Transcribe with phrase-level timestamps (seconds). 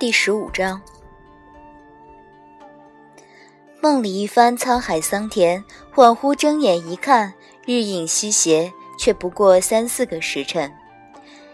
[0.00, 0.80] 第十五章，
[3.82, 5.62] 梦里一番沧海桑田，
[5.94, 7.34] 恍惚睁眼一看，
[7.66, 10.72] 日影西斜，却不过三四个时辰。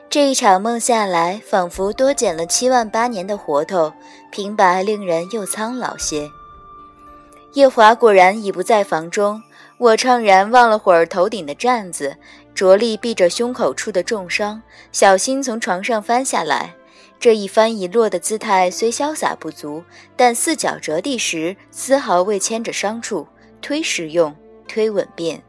[0.08, 3.92] 这一场梦下来，仿佛多减了七万八年的活头，
[4.30, 6.30] 平白令人又苍老些。
[7.54, 9.42] 夜华果然已不在房中，
[9.76, 12.16] 我怅然望了会儿头顶的帐子，
[12.54, 16.76] 着力避着胸口处的重伤，小心从床上翻下来。
[17.18, 19.82] 这一翻一落的姿态虽潇洒不足，
[20.16, 23.26] 但四脚着地时丝毫未牵着伤处，
[23.60, 24.34] 推实用，
[24.68, 25.42] 推稳便。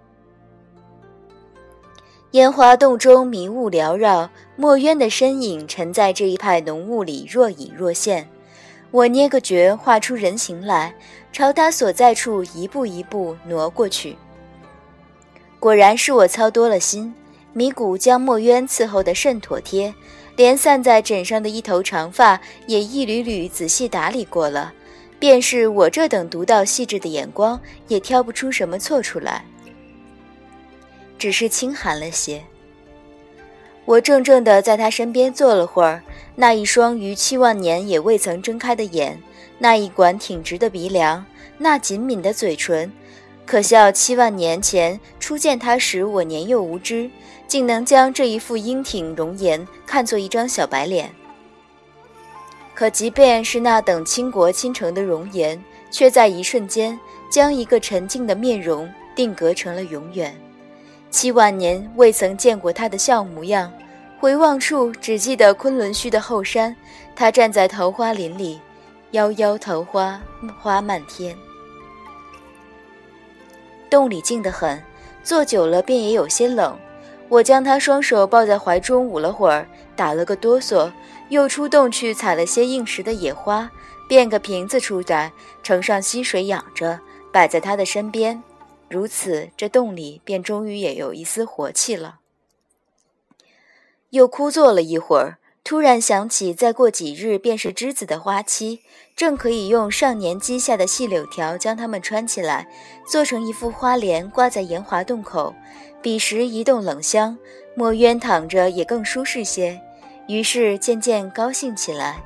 [2.31, 8.27] 烟花洞中迷雾缭绕，墨渊的身影沉在这一派浓雾里，若隐若现。
[8.91, 10.95] 我捏个诀，画出人形来，
[11.31, 14.15] 朝他所在处一步一步挪过去。
[15.59, 17.13] 果然是我操多了心，
[17.53, 19.93] 米谷将墨渊伺候得甚妥帖，
[20.37, 24.73] 连散在枕上的一头长发也一缕缕仔细打理过了。
[25.19, 29.43] 便是我这等独到细致的眼光，也挑不出什么错出来。
[31.17, 32.43] 只是清寒了些。
[33.85, 36.03] 我怔怔地在他身边坐了会儿，
[36.35, 39.19] 那一双逾七万年也未曾睁开的眼，
[39.57, 41.25] 那一管挺直的鼻梁，
[41.57, 42.91] 那紧抿的嘴唇，
[43.47, 47.09] 可笑七万年前初见他时我年幼无知，
[47.47, 51.09] 竟能将这一副英挺容颜看作一张小白脸。
[52.75, 56.99] 可即便是那等倾国倾城的容颜，却在一瞬间
[57.31, 60.35] 将一个沉静的面容定格成了永远。
[61.09, 63.71] 七万年未曾见过他的笑模样，
[64.19, 66.75] 回望处只记得昆仑虚的后山，
[67.15, 68.59] 他站在桃花林里，
[69.13, 70.21] 夭夭桃花
[70.61, 71.33] 花漫天。
[73.89, 74.81] 洞里静得很，
[75.23, 76.77] 坐久了便也有些冷。
[77.29, 80.91] 我将他双手抱在怀中捂了会儿，打了个哆嗦，
[81.29, 83.69] 又出洞去采了些应时的野花，
[84.07, 86.99] 变个瓶子出来，盛上溪水养着，
[87.33, 88.41] 摆在他的身边。
[88.89, 92.19] 如此，这洞里便终于也有一丝活气了。
[94.11, 98.79] 又枯坐了一会儿，突然想起，再过几日便是栀子的花期，
[99.17, 102.65] 正可以用上年积下的细柳条将它们穿起来，
[103.05, 105.53] 做成一副花帘，挂在岩华洞口。
[106.01, 107.37] 彼时一洞冷香，
[107.75, 109.77] 墨渊躺着也更舒适些，
[110.29, 112.23] 于是渐渐高兴起来。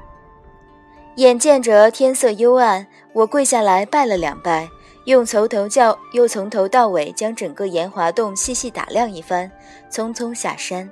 [1.15, 4.69] 眼见着天色幽暗，我跪下来拜了两拜。
[5.05, 9.51] 用从头叫，又从头到尾将整个岩华洞细细打量一番，
[9.91, 10.87] 匆匆下山。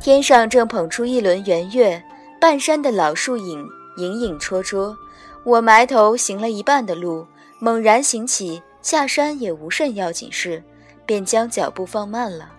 [0.00, 2.02] 天上正捧出一轮圆月，
[2.40, 4.94] 半山的老树影影影绰绰。
[5.44, 7.26] 我埋头行了一半的路，
[7.58, 10.62] 猛然醒起下山也无甚要紧事，
[11.04, 12.52] 便将脚步放慢了。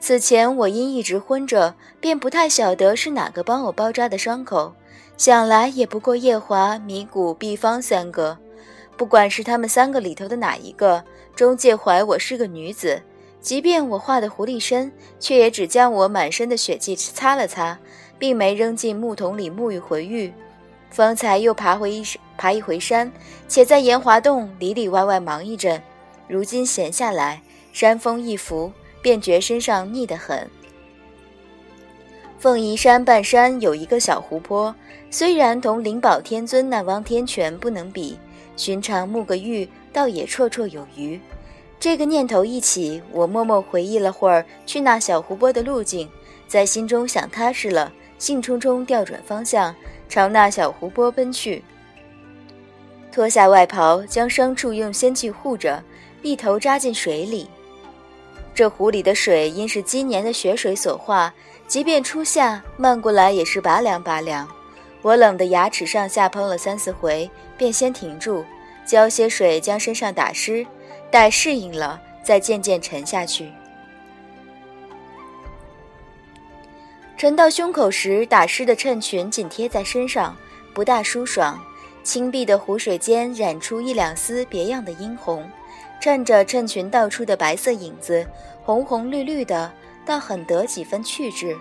[0.00, 4.74] 此前我因一直昏着，便不太晓得是哪个帮我包扎的伤口。
[5.18, 8.36] 想来也不过夜华、迷谷、毕方三个，
[8.96, 11.02] 不管是他们三个里头的哪一个，
[11.34, 13.02] 终介怀我是个女子。
[13.46, 14.90] 即便我画的狐狸身，
[15.20, 17.78] 却也只将我满身的血迹擦了擦，
[18.18, 20.32] 并没扔进木桶里沐浴回浴。
[20.90, 22.02] 方才又爬回一
[22.36, 23.08] 爬一回山，
[23.46, 25.80] 且在岩华洞里里外外忙一阵，
[26.26, 27.40] 如今闲下来，
[27.72, 30.50] 山风一拂，便觉身上腻得很。
[32.40, 34.74] 凤仪山半山有一个小湖泊。
[35.08, 38.18] 虽然同灵宝天尊那汪天泉不能比，
[38.56, 41.20] 寻常沐个浴倒也绰绰有余。
[41.78, 46.08] 这个念头一起，我默默回忆了会儿去那小湖泊的路径，
[46.48, 49.74] 在心中想踏实了，兴冲冲调转方向，
[50.08, 51.62] 朝那小湖泊奔去。
[53.12, 55.82] 脱下外袍，将伤处用仙气护着，
[56.22, 57.48] 一头扎进水里。
[58.54, 61.32] 这湖里的水因是今年的雪水所化，
[61.68, 64.48] 即便初夏漫过来也是拔凉拔凉。
[65.02, 68.44] 我冷得牙齿上下碰了三四回，便先停住，
[68.86, 70.66] 浇些水将身上打湿，
[71.10, 73.50] 待适应了再渐渐沉下去。
[77.16, 80.36] 沉到胸口时，打湿的衬裙紧贴在身上，
[80.74, 81.58] 不大舒爽。
[82.02, 85.50] 青碧的湖水间染出一两丝别样的殷红，
[86.00, 88.24] 衬着衬裙倒出的白色影子，
[88.62, 89.72] 红红绿绿的，
[90.04, 91.56] 倒很得几分趣致。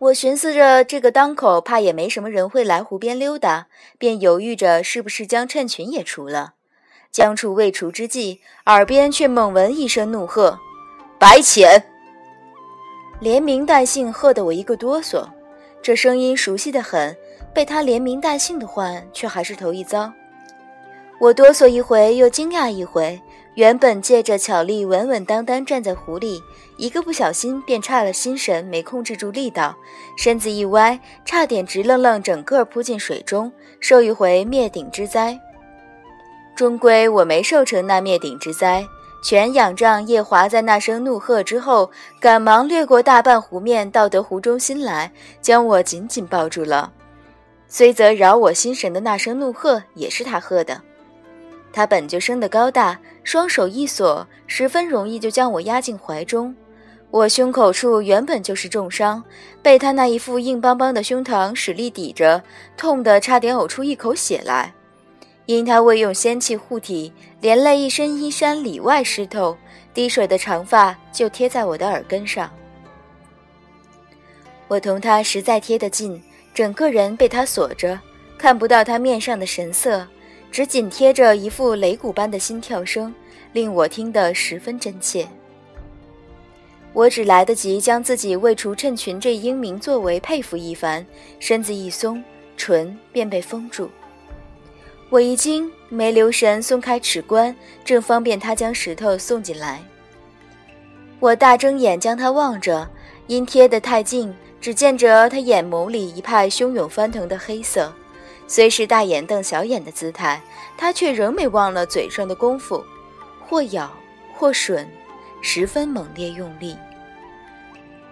[0.00, 3.66] 我寻思着，这个当口怕也没什么人会来湖边溜达，
[3.98, 6.54] 便犹豫着是不是将衬裙也除了。
[7.12, 10.58] 将处未除之际，耳边却猛闻一声怒喝
[11.20, 11.84] ：“白浅！”
[13.20, 15.28] 连名带姓喝得我一个哆嗦。
[15.82, 17.14] 这声音熟悉的很，
[17.52, 20.10] 被他连名带姓的唤，却还是头一遭。
[21.20, 23.20] 我哆嗦一回，又惊讶一回，
[23.56, 26.42] 原本借着巧力稳稳当当站在湖里，
[26.76, 29.76] 一个不小心便差了心神，没控制住力道，
[30.16, 35.38] 身子一歪，差点直愣愣整个扑进水中，受一回灭顶之灾。
[36.54, 38.86] 终归我没受成那灭顶之灾，
[39.24, 45.10] 全仰仗夜华在那声怒喝之后，赶忙掠过大半湖面，到得湖中心来，
[45.42, 46.92] 将我紧紧抱住了。
[47.66, 50.80] 虽则扰我心神的那声怒喝也是他喝的。
[51.72, 56.54] 他本就生得高大，双手一锁，十分容易就将我压进怀中。
[57.10, 59.22] 我胸口处原本就是重伤，
[59.62, 62.42] 被他那一副硬邦邦的胸膛使力抵着，
[62.76, 64.72] 痛得差点呕出一口血来。
[65.46, 69.56] 因他未用仙气护体，连累一身衣衫里外湿透，
[69.92, 72.48] 滴水的长发就贴在我的耳根上。
[74.68, 76.22] 我同他实在贴得近，
[76.54, 77.98] 整个人被他锁着，
[78.38, 80.06] 看不到他面上的神色。
[80.50, 83.14] 只紧贴着一副擂鼓般的心跳声，
[83.52, 85.26] 令我听得十分真切。
[86.92, 91.06] 我只来得及将自己为除衬裙这英明作为佩服一番，
[91.38, 92.22] 身子一松，
[92.56, 93.88] 唇便被封住。
[95.08, 97.54] 我一惊，没留神松开齿关，
[97.84, 99.80] 正方便他将石头送进来。
[101.20, 102.88] 我大睁眼将他望着，
[103.28, 107.92] 因贴得太近，只见着他眼眸里一派汹涌翻腾的黑色。
[108.50, 110.42] 虽是大眼瞪小眼的姿态，
[110.76, 112.84] 他却仍没忘了嘴上的功夫，
[113.46, 113.88] 或咬
[114.34, 114.84] 或吮，
[115.40, 116.76] 十分猛烈用力。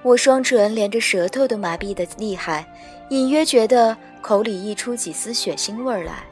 [0.01, 2.65] 我双唇连着舌头都麻痹的厉害，
[3.11, 6.23] 隐约觉得口里溢出几丝血腥味来，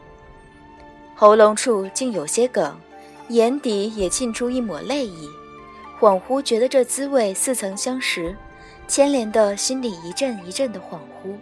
[1.17, 2.79] 喉咙处竟有些梗，
[3.31, 5.29] 眼底也沁出一抹泪意，
[5.99, 8.37] 恍惚觉得这滋味似曾相识，
[8.87, 11.37] 牵连的心里一阵一阵的恍惚。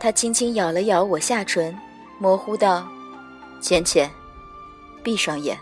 [0.00, 1.78] 他轻轻咬了咬我下唇，
[2.18, 2.88] 模糊道
[3.60, 4.10] ：“浅浅，
[5.02, 5.58] 闭上眼。”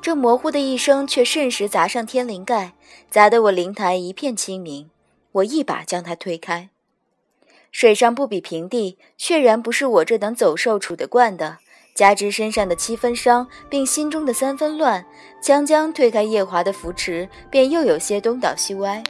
[0.00, 2.74] 这模糊的一声却瞬时砸上天灵盖，
[3.10, 4.88] 砸得我灵台一片清明。
[5.32, 6.68] 我一把将他推开。
[7.72, 11.58] 水上不比平地，确然不是我这等走兽处得惯的。
[11.94, 15.04] 加之身上的七分伤，并心中的三分乱，
[15.42, 19.02] 将将推开夜华的扶持，便又有些东倒西歪。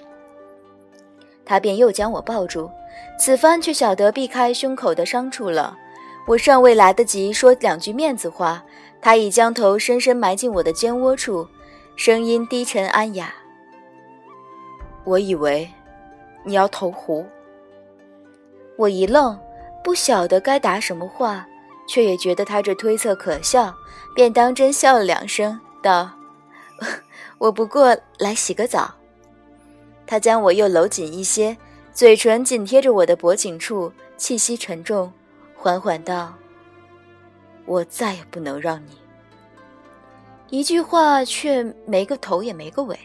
[1.45, 2.71] 他便又将我抱住。
[3.19, 5.77] 此番却晓得避开胸口的伤处了，
[6.27, 8.65] 我尚未来得及说两句面子话，
[9.01, 11.47] 他已将头深深埋进我的肩窝处，
[11.97, 13.33] 声音低沉安雅。
[15.05, 15.69] 我以为
[16.45, 17.27] 你要投湖。
[18.77, 19.39] 我一愣，
[19.85, 21.47] 不晓得该答什么话，
[21.87, 23.75] 却也觉得他这推测可笑，
[24.15, 26.11] 便当真笑了两声，道
[27.39, 28.95] ：“我不过来洗个澡。”
[30.07, 31.57] 他将我又搂紧一些。
[31.93, 35.13] 嘴唇紧贴着我的脖颈处，气息沉重，
[35.55, 36.33] 缓缓道
[37.67, 38.97] ：“我再也不能让你。”
[40.49, 42.99] 一句话却没个头也没个尾，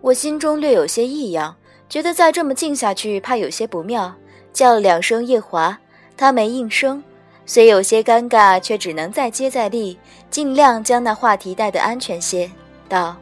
[0.00, 1.54] 我心中略有些异样，
[1.88, 4.12] 觉得再这么静下去，怕有些不妙，
[4.52, 5.78] 叫了两声夜华，
[6.16, 7.02] 他没应声，
[7.46, 9.96] 虽有些尴尬，却只能再接再厉，
[10.28, 12.50] 尽量将那话题带得安全些，
[12.88, 13.16] 道：“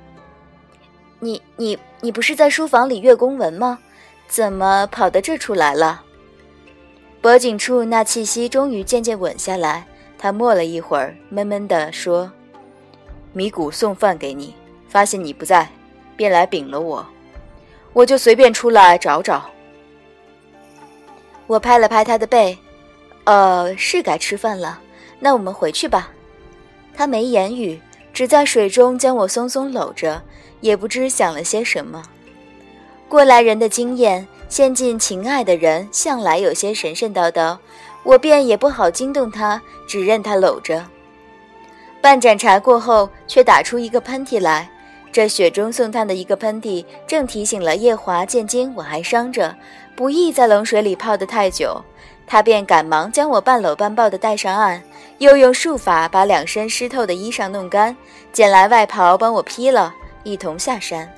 [1.21, 3.79] 你你你不是在书房里阅公文吗？”
[4.27, 6.03] 怎么跑到这处来了？
[7.21, 9.87] 脖颈处那气息终于渐渐稳下来。
[10.19, 12.33] 他默了一会儿，闷闷地说
[13.35, 14.55] ：“米谷送饭给你，
[14.89, 15.69] 发现你不在，
[16.17, 17.07] 便来禀了我，
[17.93, 19.45] 我就随便出来找找。”
[21.47, 22.57] 我拍了拍他的背
[23.25, 24.81] ：“呃，是该吃饭了，
[25.19, 26.11] 那我们回去吧。”
[26.97, 27.79] 他没言语，
[28.15, 30.23] 只在水中将我松松搂着，
[30.61, 32.03] 也不知想了些什么。
[33.09, 37.57] 过来人的经验，陷进情爱的人向来有些神神叨叨，
[38.03, 40.85] 我便也不好惊动他，只任他搂着。
[42.01, 44.69] 半盏茶过后，却打出一个喷嚏来。
[45.13, 49.55] 这雪中送炭的一个喷嚏，正提醒了夜华，见今我还伤着，
[49.95, 51.81] 不宜在冷水里泡得太久。
[52.27, 54.83] 他便赶忙将我半搂半抱的带上岸，
[55.19, 57.97] 又用术法把两身湿透的衣裳弄干，
[58.33, 59.95] 捡来外袍帮我披了，
[60.25, 61.09] 一同下山。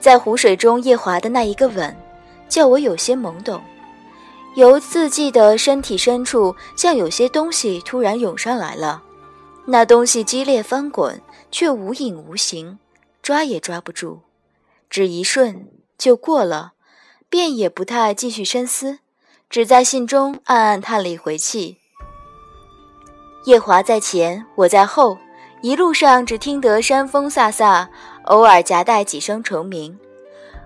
[0.00, 1.94] 在湖水中，夜华的那一个吻，
[2.48, 3.60] 叫我有些懵懂。
[4.54, 9.02] 由自记得身体深处，像有些东西突然涌上来了。
[9.66, 12.78] 那东西激烈翻滚，却无影无形，
[13.22, 14.20] 抓也抓不住，
[14.88, 16.72] 只一瞬就过了，
[17.28, 19.00] 便也不太继续深思，
[19.50, 21.76] 只在心中暗暗叹了一回气。
[23.44, 25.18] 夜华在前，我在后。
[25.60, 27.88] 一路上只听得山风飒飒，
[28.28, 29.98] 偶尔夹带几声虫鸣。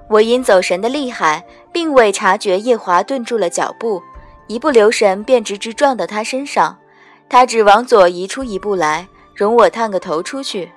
[0.09, 4.03] 我因走神的厉害，并未察觉夜华顿住了脚步，
[4.47, 6.79] 一不留神便直直撞到他身上。
[7.29, 10.71] 他只往左移出一步来，容我探个头出去。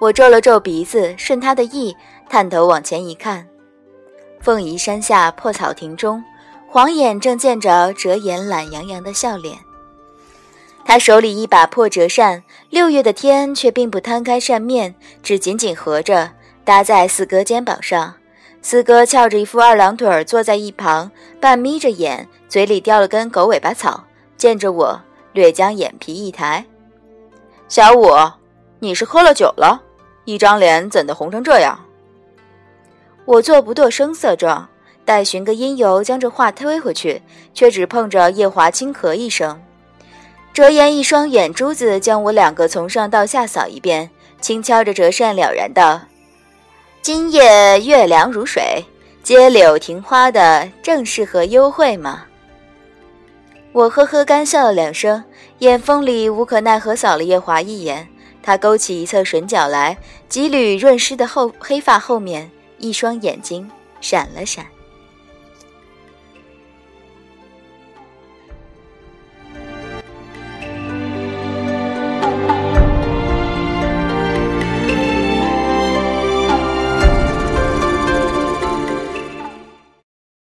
[0.00, 1.96] 我皱了皱鼻子，顺他的意，
[2.28, 3.44] 探头往前一看，
[4.40, 6.22] 凤仪山下破草亭中，
[6.68, 9.58] 黄眼正见着折颜懒洋洋的笑脸。
[10.88, 16.30] 他手里一把破折扇，六月的天却并不摊开扇面，只紧紧合着，
[16.64, 18.14] 搭在四哥肩膀上。
[18.62, 24.02] 四哥翘着一副二郎腿坐在一旁，半眯着眼，嘴里叼了根狗尾巴草，
[24.38, 24.98] 见着我，
[25.34, 26.64] 略将眼皮一抬
[27.68, 28.08] ：“小五，
[28.78, 29.82] 你是喝了酒了？”
[30.24, 31.78] 一张脸怎的红成这样？
[33.26, 34.66] 我做不做声色状，
[35.04, 37.20] 待寻个因由将这话推回去，
[37.52, 39.60] 却只碰着夜华轻咳一声。
[40.58, 44.10] 折颜一双眼珠子将我两个从上到下扫一遍，
[44.40, 46.00] 轻敲着折扇，了然道
[47.00, 48.84] ：“今夜月凉如水，
[49.22, 52.24] 街柳庭花的正适合幽会嘛。”
[53.70, 55.22] 我呵呵干笑了两声，
[55.60, 58.08] 眼风里无可奈何扫了叶华一眼。
[58.42, 59.96] 他勾起一侧唇角来，
[60.28, 64.66] 几缕润湿的后黑发后面，一双眼睛闪了闪。